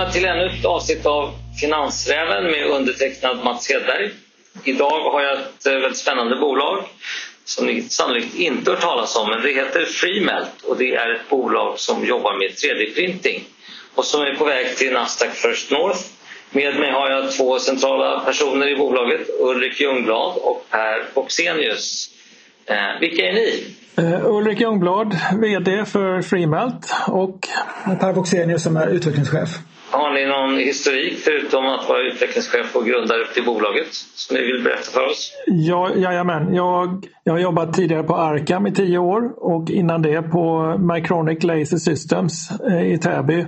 [0.00, 4.10] välkomna till ännu ett avsnitt av Finansräven med undertecknad Mats Hedberg.
[4.64, 6.84] Idag har jag ett eh, väldigt spännande bolag
[7.44, 11.30] som ni sannolikt inte hört talas om, men det heter Freemelt och det är ett
[11.30, 13.40] bolag som jobbar med 3D-printing
[13.94, 16.00] och som är på väg till Nasdaq First North.
[16.50, 22.10] Med mig har jag två centrala personer i bolaget, Ulrik Ljungblad och Per Boxenius.
[22.66, 23.64] Eh, vilka är ni?
[23.98, 27.48] Uh, Ulrik Ljungblad, VD för Freemelt och
[28.00, 29.48] Per Boxenius som är utvecklingschef.
[29.90, 34.62] Har ni någon historik förutom att vara utvecklingschef och grundare till bolaget som ni vill
[34.64, 35.32] berätta för oss?
[35.46, 36.54] Ja, jajamän.
[36.54, 41.42] Jag, jag har jobbat tidigare på Arcam i tio år och innan det på Micronic
[41.42, 43.46] Laser Systems eh, i Täby.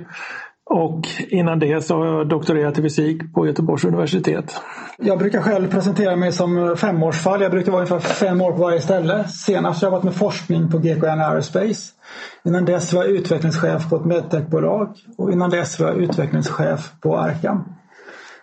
[0.72, 4.60] Och innan det så har jag doktorerat i fysik på Göteborgs universitet.
[4.98, 7.42] Jag brukar själv presentera mig som femårsfall.
[7.42, 9.24] Jag brukar vara ungefär fem år på varje ställe.
[9.28, 11.92] Senast har jag varit med forskning på GKN Aerospace.
[12.44, 17.18] Innan dess var jag utvecklingschef på ett medtechbolag och innan dess var jag utvecklingschef på
[17.18, 17.64] Arcam.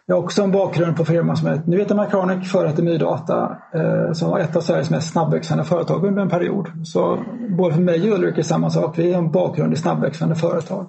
[0.05, 3.58] Jag har också en bakgrund på firman som heter, nu heter Micronic, före hette Mydata,
[3.73, 6.67] eh, som var ett av Sveriges mest snabbväxande företag under en period.
[6.83, 7.19] Så
[7.58, 10.88] både för mig och Ulrik är samma sak, vi har en bakgrund i snabbväxande företag.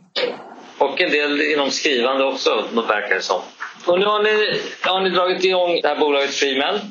[0.81, 3.41] Och en del inom skrivande också, verkar det som.
[3.86, 6.83] Och nu har ni, har ni dragit igång det här bolaget Freemelt.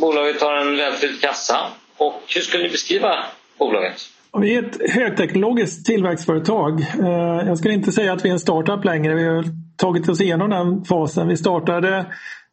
[0.00, 1.56] Bolaget har en välfylld kassa.
[1.96, 3.24] Och hur skulle ni beskriva
[3.58, 3.94] bolaget?
[4.40, 6.80] Vi är ett högteknologiskt tillväxtföretag.
[6.80, 9.14] Eh, jag skulle inte säga att vi är en startup längre.
[9.14, 9.44] Vi har
[9.76, 11.28] tagit oss igenom den fasen.
[11.28, 12.06] Vi startade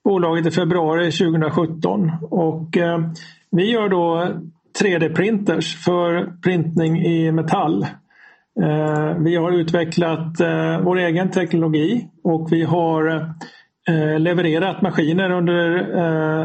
[0.03, 2.99] bolaget i februari 2017 och eh,
[3.51, 4.27] vi gör då
[4.81, 7.85] 3D-printers för printning i metall.
[8.63, 10.41] Eh, vi har utvecklat
[10.83, 13.33] vår egen teknologi och vi har
[14.19, 15.91] levererat maskiner under,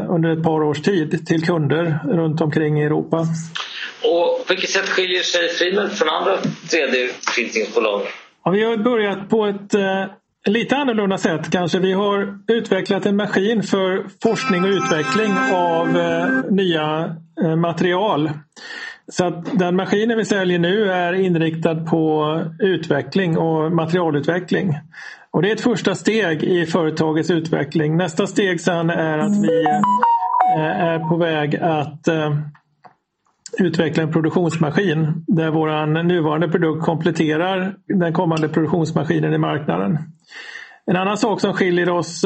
[0.09, 3.27] under ett par års tid till kunder runt omkring i Europa.
[4.03, 6.37] Och på vilket sätt skiljer sig Freemelt från andra
[6.71, 8.01] 3D-printingsbolag?
[8.45, 10.05] Ja, vi har börjat på ett eh,
[10.45, 11.79] lite annorlunda sätt kanske.
[11.79, 18.29] Vi har utvecklat en maskin för forskning och utveckling av eh, nya eh, material.
[19.07, 24.77] Så att den maskinen vi säljer nu är inriktad på utveckling och materialutveckling.
[25.31, 27.97] Och det är ett första steg i företagets utveckling.
[27.97, 29.65] Nästa steg sen är att vi
[30.57, 32.37] eh, är på väg att eh,
[33.59, 39.97] utveckla en produktionsmaskin där vår nuvarande produkt kompletterar den kommande produktionsmaskinen i marknaden.
[40.85, 42.21] En annan sak som skiljer oss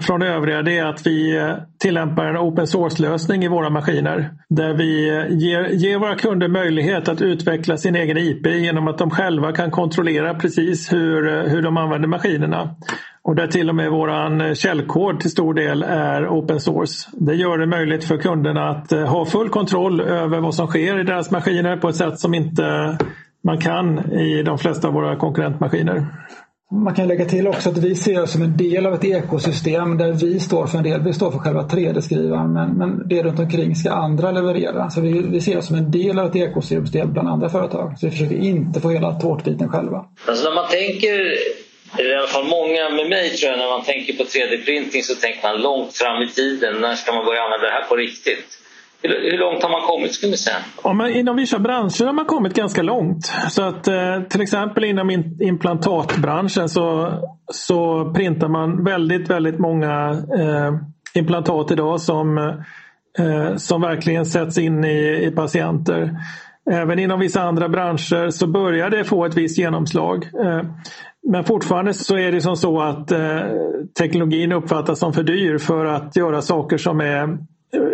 [0.00, 4.30] från från övriga det är att vi eh, tillämpar en open source-lösning i våra maskiner.
[4.48, 8.98] Där vi eh, ger, ger, våra kunder möjlighet att utveckla sin egen IP genom att
[8.98, 12.76] de själva kan kontrollera precis hur, hur de använder maskinerna.
[13.22, 17.08] Och där till och med våran källkod till stor del är open source.
[17.12, 21.04] Det gör det möjligt för kunderna att ha full kontroll över vad som sker i
[21.04, 22.98] deras maskiner på ett sätt som inte
[23.44, 26.06] man kan i de flesta av våra konkurrentmaskiner.
[26.72, 29.98] Man kan lägga till också att vi ser oss som en del av ett ekosystem
[29.98, 31.00] där vi står för en del.
[31.02, 34.90] Vi står för själva 3D-skrivaren men, men det runt omkring ska andra leverera.
[34.90, 37.94] Så vi, vi ser oss som en del av ett ekosystem bland andra företag.
[37.98, 40.04] Så vi försöker inte få hela tårtbiten själva.
[40.26, 41.16] Alltså när man tänker,
[41.98, 45.14] eller i alla fall många med mig tror jag, när man tänker på 3D-printing så
[45.14, 46.80] tänker man långt fram i tiden.
[46.80, 48.59] När ska man börja använda det här på riktigt?
[49.02, 50.56] Hur långt har man kommit skulle ni säga?
[50.84, 53.32] Ja, men inom vissa branscher har man kommit ganska långt.
[53.48, 57.12] Så att, eh, till exempel inom implantatbranschen så,
[57.52, 60.72] så printar man väldigt, väldigt många eh,
[61.14, 62.38] implantat idag som,
[63.18, 66.10] eh, som verkligen sätts in i, i patienter.
[66.70, 70.24] Även inom vissa andra branscher så börjar det få ett visst genomslag.
[70.24, 70.62] Eh,
[71.28, 73.40] men fortfarande så är det som så att eh,
[73.98, 77.38] teknologin uppfattas som för dyr för att göra saker som är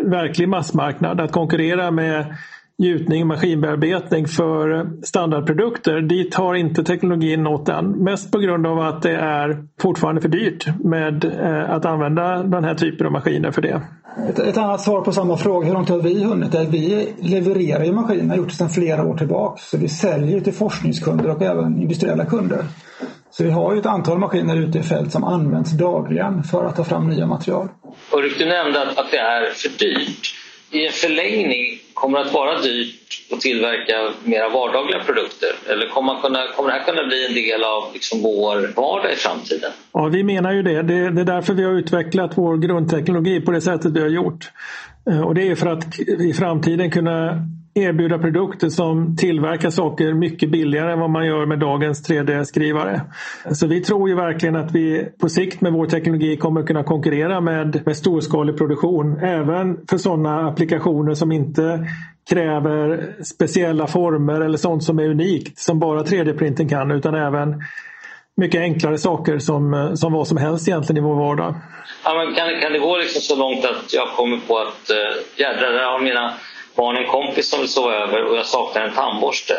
[0.05, 1.21] verklig massmarknad.
[1.21, 2.37] Att konkurrera med
[2.79, 6.01] gjutning och maskinbearbetning för standardprodukter.
[6.01, 7.91] Dit har inte teknologin nått än.
[7.91, 12.65] Mest på grund av att det är fortfarande för dyrt med eh, att använda den
[12.65, 13.83] här typen av maskiner för det.
[14.29, 16.55] Ett, ett annat svar på samma fråga, hur långt har vi hunnit?
[16.55, 19.61] Är vi levererar ju maskiner, har gjort det sedan flera år tillbaka.
[19.63, 22.65] Så vi säljer till forskningskunder och även industriella kunder.
[23.36, 26.77] Så vi har ju ett antal maskiner ute i fält som används dagligen för att
[26.77, 27.68] ta fram nya material.
[28.12, 30.34] Ulrik, du nämnde att, att det är för dyrt.
[30.71, 35.48] I en förlängning, kommer det att vara dyrt att tillverka mera vardagliga produkter?
[35.68, 39.12] Eller kommer, man kunna, kommer det här kunna bli en del av liksom vår vardag
[39.12, 39.71] i framtiden?
[39.92, 40.83] Ja, vi menar ju det.
[40.83, 41.10] det.
[41.10, 44.50] Det är därför vi har utvecklat vår grundteknologi på det sättet vi har gjort.
[45.10, 47.47] Eh, och det är för att i framtiden kunna
[47.77, 53.01] erbjuda produkter som tillverkar saker mycket billigare än vad man gör med dagens 3D-skrivare.
[53.53, 57.41] Så vi tror ju verkligen att vi på sikt med vår teknologi kommer kunna konkurrera
[57.41, 59.19] med, med storskalig produktion.
[59.23, 61.87] Även för sådana applikationer som inte
[62.31, 67.63] kräver speciella former eller sånt som är unikt som bara 3D-printen kan utan även
[68.37, 71.55] mycket enklare saker som, som vad som helst egentligen i vår vardag.
[72.05, 74.97] Ja, men kan, kan det gå liksom så långt att jag kommer på att äh,
[75.37, 76.34] jädrar, där har mina
[76.77, 79.55] barn en kompis som vill sova över och jag saknar en tandborste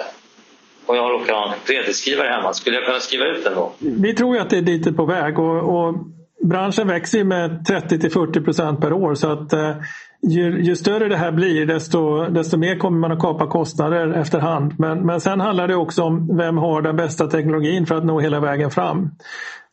[0.85, 2.53] och jag råkar ha en 3D-skrivare hemma.
[2.53, 3.71] Skulle jag kunna skriva ut den då?
[3.79, 5.95] Vi tror ju att det är dit på väg och, och
[6.43, 9.75] branschen växer med 30 till 40 procent per år så att eh,
[10.21, 14.75] ju, ju, större det här blir desto, desto mer kommer man att kapa kostnader efterhand.
[14.79, 18.19] Men, men sen handlar det också om vem har den bästa teknologin för att nå
[18.19, 19.09] hela vägen fram.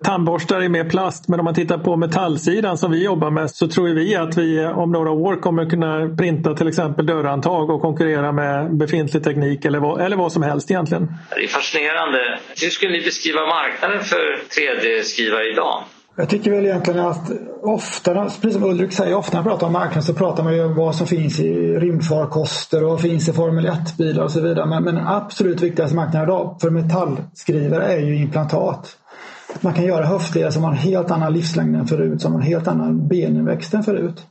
[0.04, 3.68] Tandborstar är mer plast men om man tittar på metallsidan som vi jobbar med så
[3.68, 8.32] tror vi att vi om några år kommer kunna printa till exempel dörrhandtag och konkurrera
[8.32, 11.12] med befintlig teknik eller vad, eller vad som helst egentligen.
[11.30, 12.38] Det är fascinerande.
[12.62, 15.84] Hur skulle ni beskriva marknaden för 3D-skrivare idag?
[16.16, 17.30] Jag tycker väl egentligen att
[17.62, 20.64] ofta, precis som Ulrik säger, ofta när man pratar om marknaden så pratar man ju
[20.64, 24.66] om vad som finns i rymdfarkoster och vad finns i Formel 1-bilar och så vidare.
[24.66, 28.96] Men, men den absolut viktigaste marknaden idag för metallskrivare är ju implantat.
[29.60, 32.46] Man kan göra höftleder som har en helt annan livslängd än förut, som har en
[32.46, 34.26] helt annan beninväxt än förut.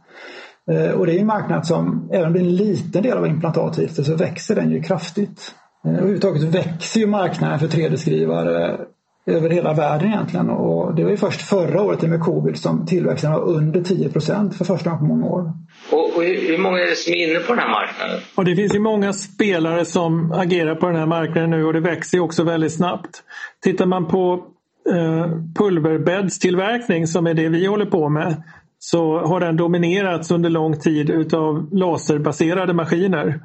[0.72, 3.28] Eh, och det är en marknad som, även om det är en liten del av
[3.28, 5.56] implantat hittills, så växer den ju kraftigt.
[5.86, 8.78] Eh, överhuvudtaget växer ju marknaden för 3D-skrivare
[9.26, 10.50] över hela världen egentligen.
[10.50, 14.58] Och det var ju först förra året med covid som tillväxten var under 10 procent
[14.58, 15.54] för första gången på många år.
[15.92, 18.20] Och, och hur många är det som är inne på den här marknaden?
[18.36, 21.80] Och det finns ju många spelare som agerar på den här marknaden nu och det
[21.80, 23.24] växer också väldigt snabbt.
[23.64, 24.46] Tittar man på
[24.92, 28.44] eh, pulverbäddstillverkning som är det vi håller på med
[28.80, 33.40] så har den dominerats under lång tid utav laserbaserade maskiner.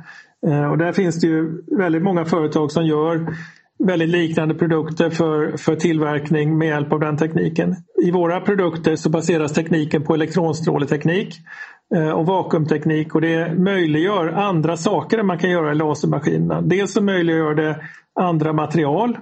[0.46, 3.26] Eh, och där finns det ju väldigt många företag som gör
[3.78, 7.76] väldigt liknande produkter för, för tillverkning med hjälp av den tekniken.
[8.02, 11.34] I våra produkter så baseras tekniken på elektronstråleteknik
[11.94, 16.60] eh, och vakuumteknik och det möjliggör andra saker än man kan göra i lasermaskinerna.
[16.60, 17.80] Dels så möjliggör det
[18.20, 19.18] andra material,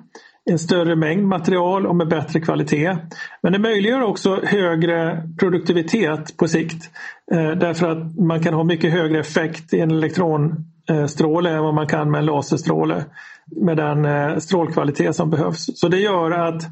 [0.51, 2.97] en större mängd material och med bättre kvalitet.
[3.43, 6.91] Men det möjliggör också högre produktivitet på sikt
[7.33, 11.75] eh, därför att man kan ha mycket högre effekt i en elektron elektronstråle än vad
[11.75, 13.05] man kan med en laserstråle
[13.47, 15.79] med den eh, strålkvalitet som behövs.
[15.81, 16.63] Så det gör att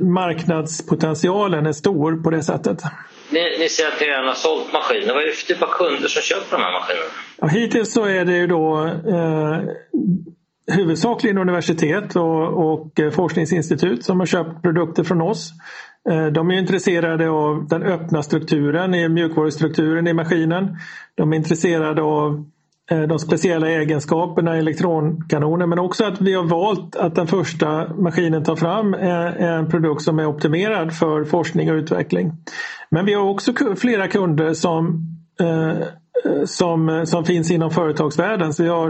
[0.00, 2.82] marknadspotentialen är stor på det sättet.
[3.30, 5.14] Ni, ni säger att ni redan har sålt maskiner.
[5.14, 7.06] Vad är det för typ av kunder som köper de här maskinerna?
[7.40, 9.58] Ja, hittills så är det ju då eh,
[10.76, 15.50] huvudsakligen universitet och, och forskningsinstitut som har köpt produkter från oss.
[16.10, 20.76] Eh, de är intresserade av den öppna strukturen, i mjukvarustrukturen i maskinen.
[21.14, 26.34] De är intresserade av Eh, Eh, de speciella egenskaperna i elektronkanoner men också att vi
[26.34, 31.24] har valt att den första maskinen tar fram eh, en produkt som är optimerad för
[31.24, 32.32] forskning och utveckling.
[32.90, 35.06] Men vi har också flera kunder som,
[35.40, 35.86] eh,
[36.44, 38.54] som, som finns inom företagsvärlden.
[38.54, 38.88] Så vi har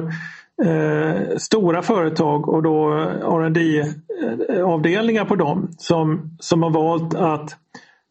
[0.65, 3.85] eh, stora företag och då R&D
[4.65, 7.56] avdelningar på dem som, som har valt att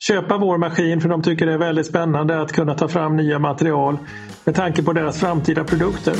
[0.07, 3.39] köpa vår maskin för de tycker det är väldigt spännande att kunna ta fram nya
[3.39, 3.97] material
[4.45, 6.15] med tanke på deras framtida produkter.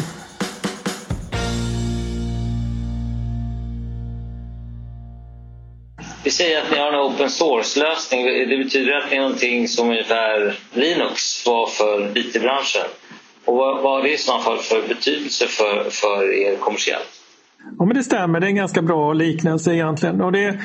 [6.23, 8.25] Vi säger att ni har en open source-lösning.
[8.25, 12.87] Det betyder att ni är någonting som ungefär Linux var för IT-branschen.
[13.45, 17.09] Och vad, vad har det i så fall för betydelse för, för er kommersiellt?
[17.79, 20.21] Ja, men det stämmer, det är en ganska bra liknelse egentligen.
[20.21, 20.59] Och det,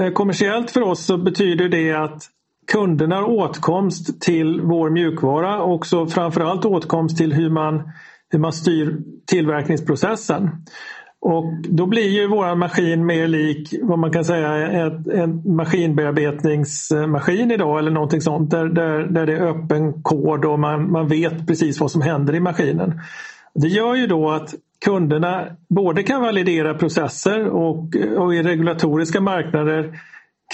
[0.00, 2.22] eh, kommersiellt för oss så betyder det att
[2.72, 7.92] kunderna har åtkomst till vår mjukvara och så framförallt åtkomst till hur man,
[8.30, 8.96] hur man styr
[9.26, 10.50] tillverkningsprocessen.
[11.20, 14.50] Och då blir ju vår maskin mer lik vad man kan säga
[15.14, 20.92] en maskinbearbetningsmaskin idag eller någonting sånt där, där, där det är öppen kod och man,
[20.92, 23.00] man vet precis vad som händer i maskinen.
[23.54, 29.98] Det gör ju då att kunderna både kan validera processer och, och i regulatoriska marknader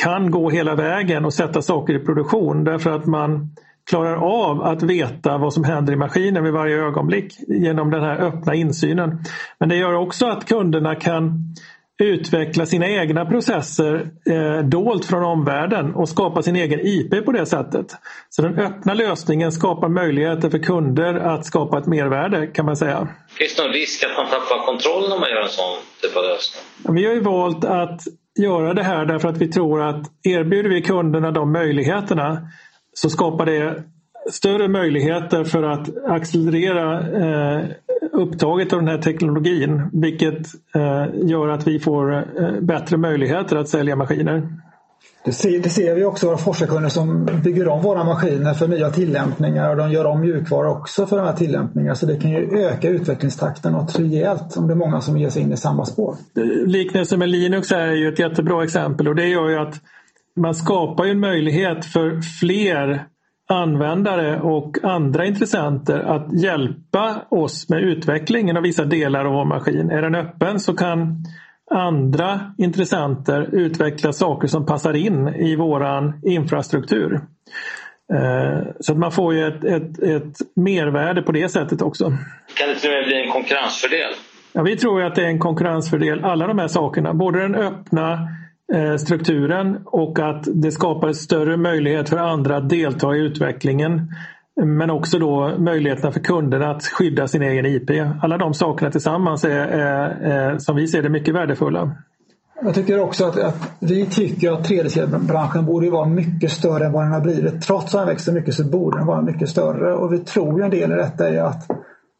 [0.03, 3.51] kan gå hela vägen och sätta saker i produktion därför att man
[3.91, 8.17] klarar av att veta vad som händer i maskinen vid varje ögonblick genom den här
[8.17, 9.19] öppna insynen.
[9.61, 11.55] Men det gör också att kunderna kan
[12.03, 17.47] utveckla sina egna processer eh, dolt från omvärlden och skapa sin egen IP på det
[17.47, 17.87] sättet.
[18.31, 23.09] Så den öppna lösningen skapar möjligheter för kunder att skapa ett mervärde kan man säga.
[23.39, 26.23] Finns det någon risk att man tappar kontrollen om man gör en sån typ av
[26.23, 26.97] lösning?
[26.97, 28.01] Vi har ju valt att
[28.38, 32.49] göra det här därför att vi tror att erbjuder vi kunderna de möjligheterna
[32.95, 33.83] så skapar det
[34.31, 37.64] större möjligheter för att accelerera eh,
[38.12, 43.69] upptaget av den här teknologin vilket eh, gör att vi får eh, bättre möjligheter att
[43.69, 44.49] sälja maskiner.
[45.25, 48.90] Det ser, det ser vi också våra forskarkunder som bygger om våra maskiner för nya
[48.90, 51.95] tillämpningar och de gör om mjukvara också för de här tillämpningarna.
[51.95, 55.43] Så det kan ju öka utvecklingstakten något rejält om det är många som ger sig
[55.43, 56.16] in i samma spår.
[56.66, 59.75] Liknelsen med Linux är ju ett jättebra exempel och det gör ju att
[60.37, 63.07] man skapar en möjlighet för fler
[63.49, 69.90] användare och andra intressenter att hjälpa oss med utvecklingen av vissa delar av vår maskin.
[69.90, 71.25] Är den öppen så kan
[71.71, 77.21] andra intressenter utveckla saker som passar in i våran infrastruktur.
[78.12, 82.04] Eh, så att man får ju ett, ett, ett mervärde på det sättet också.
[82.54, 84.12] Kan det till och med bli en konkurrensfördel?
[84.52, 87.14] Ja, vi tror att det är en konkurrensfördel, alla de här sakerna.
[87.14, 88.28] Både den öppna
[88.73, 94.14] Eh, strukturen och att det skapar större möjlighet för andra att delta i utvecklingen.
[94.57, 97.91] Men också då möjligheterna för kunderna att skydda sin egen IP.
[98.23, 101.97] Alla de sakerna tillsammans är, är, är som vi ser det mycket värdefulla.
[102.63, 107.05] Jag tycker också att, att vi tycker att 3D-branschen borde vara mycket större än vad
[107.05, 107.63] den har blivit.
[107.63, 110.65] Trots att den växer mycket så borde den vara mycket större och vi tror ju
[110.65, 111.71] en del i detta är att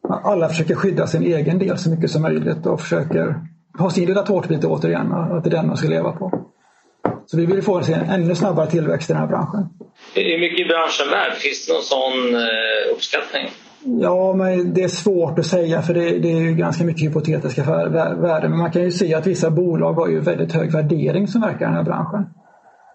[0.07, 3.35] alla försöker skydda sin egen del så mycket som möjligt och försöker
[3.79, 6.45] ha sin lilla tårtbit återigen att det är den man ska leva på.
[7.27, 9.69] Så vi vill få en ännu snabbare tillväxt i den här branschen.
[10.15, 11.33] Hur mycket är branschen värd?
[11.33, 13.51] Finns det någon sån eh, uppskattning?
[13.87, 17.65] Ja, men det är svårt att säga för det, det är ju ganska mycket hypotetiska
[17.65, 18.51] värden.
[18.51, 21.61] Men man kan ju se att vissa bolag har ju väldigt hög värdering som verkar
[21.61, 22.27] i den här branschen.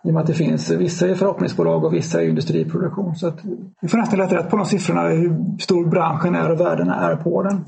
[0.03, 3.15] I och med att det finns vissa är förhoppningsbolag och vissa är industriproduktion.
[3.15, 3.39] Så att
[3.81, 7.15] vi får nästan leta rätt på de siffrorna, hur stor branschen är och värdena är
[7.15, 7.65] på den.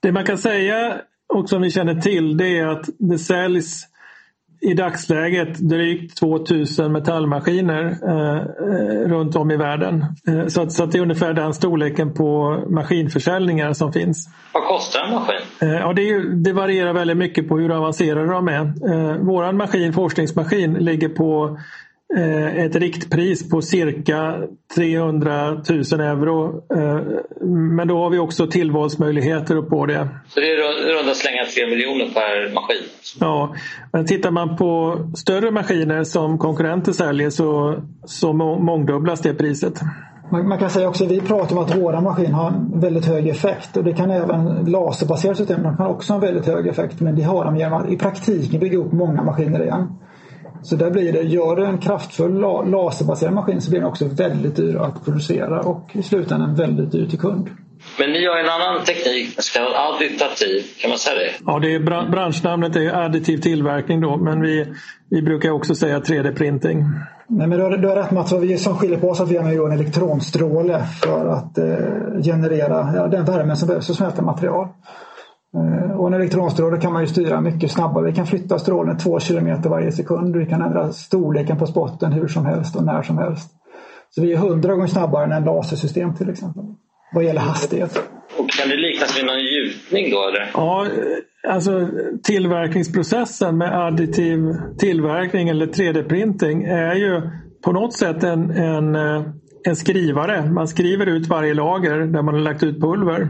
[0.00, 0.94] Det man kan säga
[1.34, 3.86] och som vi känner till det är att det säljs
[4.64, 10.04] i dagsläget drygt 2000 metallmaskiner eh, runt om i världen.
[10.28, 14.28] Eh, så, att, så att det är ungefär den storleken på maskinförsäljningar som finns.
[14.52, 15.36] Vad kostar en maskin?
[15.60, 18.60] Eh, ja, det, är, det, varierar väldigt mycket på hur avancerade de är.
[18.60, 21.58] Eh, våran maskin, forskningsmaskin, ligger på
[22.16, 24.34] ett riktpris på cirka
[24.74, 25.60] 300 000
[26.00, 26.62] euro.
[26.74, 27.00] Eh,
[27.76, 30.08] men då har vi också tillvalsmöjligheter på det.
[30.28, 32.82] Så det är runda slänga 3 miljoner per maskin?
[33.20, 33.54] Ja,
[33.92, 39.80] men tittar man på större maskiner som konkurrenter säljer så, så mångdubblas det priset.
[40.30, 43.06] Man, man, kan säga också att vi pratar om att våra maskiner har en väldigt
[43.06, 46.66] hög effekt och det kan även laserbaserade system de kan också ha en väldigt hög
[46.66, 49.86] effekt men det har de genom att i praktiken bygga upp många maskiner igen.
[50.64, 52.40] Så där blir det, gör du en kraftfull
[52.70, 57.06] laserbaserad maskin så blir den också väldigt dyr att producera och i slutändan väldigt dyr
[57.06, 57.50] till kund.
[57.98, 61.30] Men ni har en annan teknik, så kallad additiv, kan man säga det?
[61.46, 64.66] Ja, det är branschnamnet är additiv tillverkning då, men vi,
[65.10, 66.84] vi brukar också säga 3D-printing.
[67.26, 69.36] Nej, men du har, du har rätt Mats, vi som skiljer på oss att vi
[69.36, 74.22] har en elektronstråle för att eh, generera ja, den värme som behövs för att smälta
[74.22, 74.68] material.
[75.54, 78.04] Eh, och en elektronstråle kan man ju styra mycket snabbare.
[78.04, 80.36] Vi kan flytta strålen två kilometer varje sekund.
[80.36, 83.50] Vi kan ändra storleken på spotten hur som helst och när som helst.
[84.10, 86.64] Så vi är hundra gånger snabbare än en lasersystem till exempel.
[87.14, 87.98] Vad gäller hastighet.
[88.38, 90.50] Och kan det liknas vid någon gjutning då eller?
[90.54, 90.86] Ja,
[91.48, 91.88] alltså
[92.22, 94.38] tillverkningsprocessen med additiv
[94.78, 97.22] tillverkning eller 3D-printing är ju
[97.64, 99.22] på något sätt en, en, eh,
[99.66, 100.50] en skrivare.
[100.50, 103.28] Man skriver ut varje lager där man har lagt ut pulver.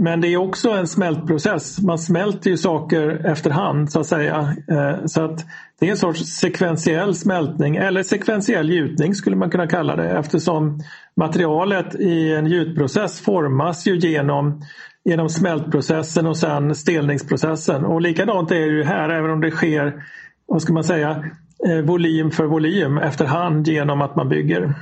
[0.00, 1.80] Men det är också en smältprocess.
[1.82, 4.56] Man smälter ju saker efterhand så att säga.
[4.68, 5.46] Eh, så att
[5.78, 10.80] det är en sorts sekventiell smältning eller sekventiell gjutning skulle man kunna kalla det eftersom
[11.16, 14.62] materialet i en gjutprocess formas ju genom,
[15.04, 17.84] genom smältprocessen och sen stelningsprocessen.
[17.84, 20.04] Och likadant är det ju här även om det sker,
[20.46, 21.24] vad ska man säga,
[21.68, 24.74] eh, volym för volym efterhand genom att man bygger.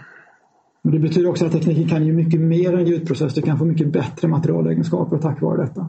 [0.86, 3.34] Men det betyder också att tekniken kan ju mycket mer än ljudprocess.
[3.34, 5.88] Du kan få mycket bättre materialegenskaper tack vare detta.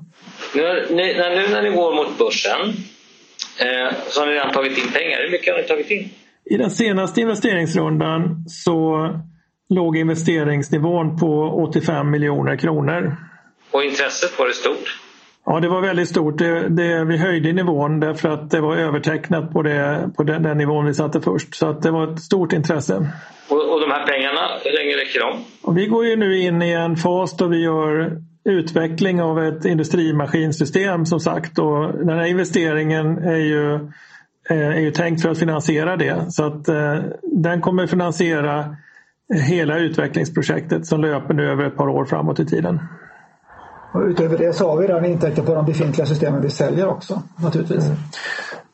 [0.55, 2.61] Nu, nu, nu när ni går mot börsen
[3.59, 5.17] eh, så har ni redan tagit in pengar.
[5.25, 6.09] Hur mycket har ni tagit in?
[6.45, 9.09] I den senaste investeringsrundan så
[9.69, 13.15] låg investeringsnivån på 85 miljoner kronor.
[13.71, 14.99] Och intresset, var det stort?
[15.49, 16.37] Ja, det var väldigt stort.
[16.37, 20.57] Det, det, vi höjde nivån därför att det var övertecknat på, det, på den, den
[20.57, 21.55] nivån vi satte först.
[21.55, 22.95] Så att det var ett stort intresse.
[23.49, 25.43] Och, och de här pengarna, hur länge räcker de?
[25.61, 29.65] Och vi går ju nu in i en fas då vi gör utveckling av ett
[29.65, 31.59] industrimaskinsystem som sagt.
[31.59, 33.73] Och den här investeringen är ju,
[34.49, 36.25] eh, är ju tänkt för att finansiera det.
[36.29, 38.75] Så att eh, den kommer finansiera
[39.49, 42.79] hela utvecklingsprojektet som löper nu över ett par år framåt i tiden.
[43.91, 47.21] Och utöver det så har vi redan intäkter på de befintliga systemen vi säljer också
[47.35, 47.85] naturligtvis.
[47.85, 47.97] Mm.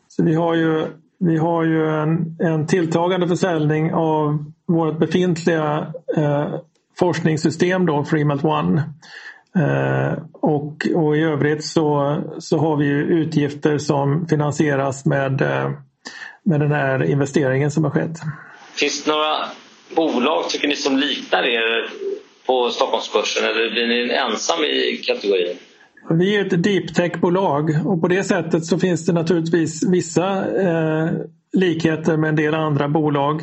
[0.08, 0.86] Så vi har ju,
[1.20, 6.56] vi har ju en, en tilltagande försäljning av vårt befintliga eh,
[7.00, 8.84] forskningssystem då, Freemelt One.
[9.58, 15.72] Eh, och, och, i övrigt så, så har vi utgifter som finansieras med, eh,
[16.44, 18.20] med den här investeringen som har skett.
[18.74, 19.36] Finns det några
[19.96, 21.90] bolag tycker ni som liknar er
[22.46, 25.58] på Stockholmsbörsen eller blir ni ensam i kategorin?
[26.10, 30.28] Vi är ett deep tech-bolag och på det sättet så finns det naturligtvis vissa
[30.62, 31.10] eh,
[31.54, 33.42] likheter med en del andra bolag.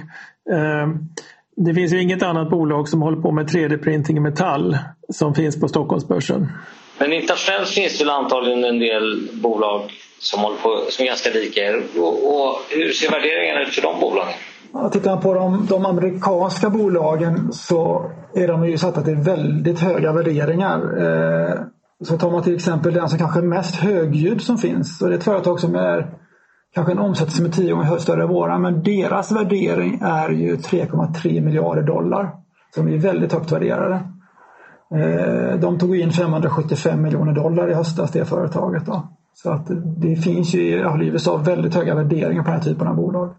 [0.51, 0.89] Eh,
[1.57, 4.79] det finns ju inget annat bolag som håller på med 3D-printing i metall
[5.09, 6.49] som finns på Stockholmsbörsen.
[6.99, 9.83] Men internationellt finns det antagligen en del bolag
[10.19, 11.83] som, håller på, som är ganska lika er.
[11.97, 14.35] Och, och hur ser värderingarna ut för de bolagen?
[14.93, 20.13] Tittar man på de, de, amerikanska bolagen så är de ju satta till väldigt höga
[20.13, 20.79] värderingar.
[20.79, 21.55] Eh,
[22.05, 25.03] så tar man till exempel den som kanske är mest högljudd som finns.
[25.03, 26.15] Och det är ett företag som är
[26.75, 28.59] kanske en omsättning som är tio gånger större än våra.
[28.59, 32.31] Men deras värdering är ju 3,3 miljarder dollar.
[32.75, 34.01] Så de är väldigt högt värderade.
[34.95, 38.87] Eh, de tog in 575 miljoner dollar i höstas, det företaget.
[38.87, 39.09] Då.
[39.35, 42.97] Så att det finns ju i USA väldigt höga värderingar på den här typen av
[42.97, 43.35] bolag.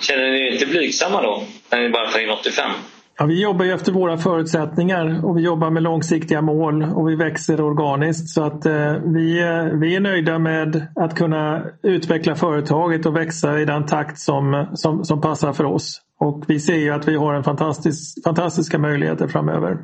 [0.00, 2.70] Känner ni er inte blygsamma då, när ni bara tar in 85?
[3.18, 7.16] Ja, vi jobbar ju efter våra förutsättningar och vi jobbar med långsiktiga mål och vi
[7.16, 8.28] växer organiskt.
[8.28, 9.32] Så att eh, vi,
[9.80, 15.04] vi är nöjda med att kunna utveckla företaget och växa i den takt som, som,
[15.04, 16.00] som passar för oss.
[16.20, 19.78] Och vi ser ju att vi har en fantastisk, fantastiska möjligheter framöver.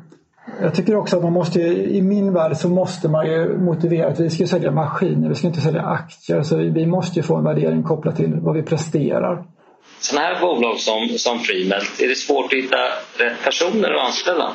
[0.61, 4.19] Jag tycker också att man måste, i min värld så måste man ju motivera att
[4.19, 6.43] vi ska sälja maskiner, vi ska inte sälja aktier.
[6.43, 9.43] Så vi måste ju få en värdering kopplat till vad vi presterar.
[9.99, 12.77] Sådana här bolag som, som Freemelt, är det svårt att hitta
[13.17, 14.51] rätt personer att anställa?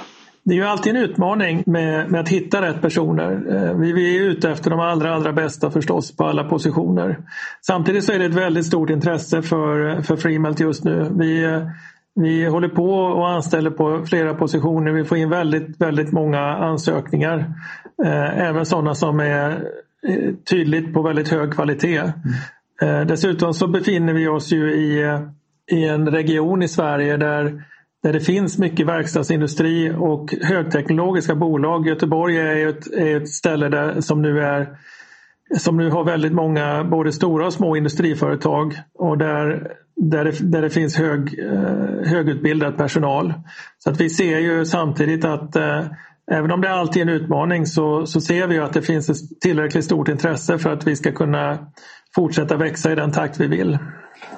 [0.47, 3.33] Det är ju alltid en utmaning med, med att hitta rätt personer.
[3.57, 7.19] Eh, vi, vi är ute efter de allra, allra bästa förstås på alla positioner.
[7.61, 11.13] Samtidigt så är det ett väldigt stort intresse för, för Freemelt just nu.
[11.19, 11.61] Vi,
[12.15, 14.93] vi håller på och anställer på flera positioner.
[14.93, 17.39] Vi får in väldigt, väldigt många ansökningar.
[18.05, 19.51] Eh, även sådana som är
[20.09, 22.13] eh, tydligt på väldigt hög kvalitet.
[22.83, 25.21] Eh, dessutom så befinner vi oss ju i, eh,
[25.71, 27.64] i en region i Sverige där
[28.04, 31.87] där det finns mycket verkstadsindustri och högteknologiska bolag.
[31.87, 34.69] Göteborg är ett, är ett ställe där, som, nu är,
[35.59, 40.62] som nu har väldigt många både stora och små industriföretag och där, där, det, där
[40.62, 43.35] det finns hög, eh, högutbildad personal.
[43.79, 45.57] Så att vi ser ju samtidigt att
[46.33, 49.40] även om det alltid är en utmaning så, så ser vi att det finns ett
[49.40, 51.59] tillräckligt stort intresse för att vi ska kunna
[52.14, 53.79] fortsätta växa i den takt vi vill.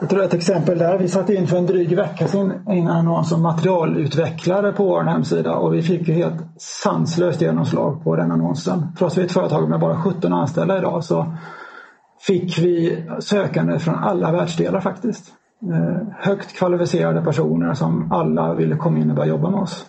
[0.00, 0.98] Jag tror ett exempel där.
[0.98, 5.54] Vi satte in för en dryg vecka sedan en annons som materialutvecklare på vår hemsida
[5.54, 8.86] och vi fick ju helt sanslöst genomslag på den annonsen.
[8.98, 11.36] Trots att vi är ett företag med bara 17 anställda idag så
[12.20, 15.32] fick vi sökande från alla världsdelar faktiskt.
[15.62, 19.86] Eh, högt kvalificerade personer som alla ville komma in och börja jobba med oss.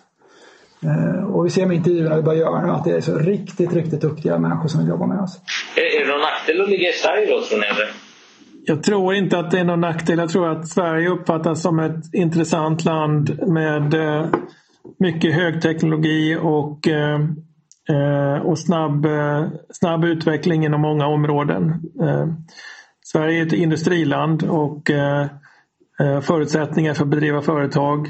[0.82, 3.72] Eh, och vi ser med intervjuerna vi börjar göra nu att det är så riktigt,
[3.72, 5.40] riktigt duktiga människor som vill jobba med oss.
[5.76, 7.66] Är det någon nackdel att ligga i Sverige då tror ni?
[8.64, 10.18] Jag tror inte att det är någon nackdel.
[10.18, 14.26] Jag tror att Sverige uppfattas som ett intressant land med eh,
[14.98, 19.06] mycket högteknologi och, eh, och snabb,
[19.70, 21.74] snabb utveckling inom många områden.
[23.04, 24.90] Sverige är ett industriland och
[26.22, 28.08] förutsättningar för att bedriva företag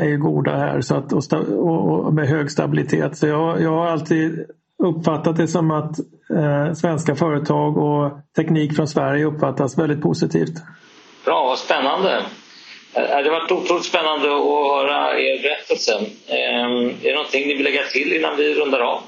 [0.00, 3.16] är ju goda här så att, och, med hög stabilitet.
[3.16, 4.46] Så jag, jag har alltid
[4.82, 5.98] uppfattat det som att
[6.36, 10.54] eh, svenska företag och teknik från Sverige uppfattas väldigt positivt.
[11.24, 12.16] Bra, vad spännande!
[12.94, 15.92] Eh, det har varit otroligt spännande att höra er berättelse.
[16.26, 19.00] Eh, är det någonting ni vill lägga till innan vi rundar av?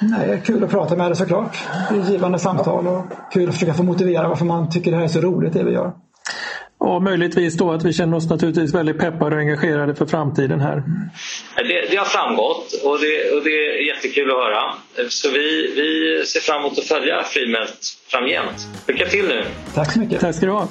[0.00, 1.56] Nej, är kul att prata med er såklart.
[1.90, 5.04] Det är givande samtal och kul att försöka få motivera varför man tycker det här
[5.04, 5.92] är så roligt det vi gör.
[6.80, 10.82] Och möjligtvis då att vi känner oss naturligtvis väldigt peppade och engagerade för framtiden här.
[11.56, 14.74] Det, det har framgått och det, och det, är jättekul att höra.
[15.08, 18.68] Så vi, vi ser fram emot att följa Freemelt framgent.
[18.86, 19.44] Lycka till nu!
[19.74, 20.20] Tack så mycket!
[20.20, 20.68] Tack ska du ha!